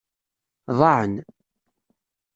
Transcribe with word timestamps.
Ḍaɛen. 0.79 1.13